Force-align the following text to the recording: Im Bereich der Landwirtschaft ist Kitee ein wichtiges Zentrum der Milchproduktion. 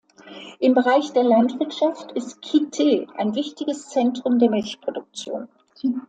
Im 0.57 0.73
Bereich 0.73 1.13
der 1.13 1.21
Landwirtschaft 1.23 2.13
ist 2.13 2.41
Kitee 2.41 3.05
ein 3.17 3.35
wichtiges 3.35 3.89
Zentrum 3.89 4.39
der 4.39 4.49
Milchproduktion. 4.49 5.47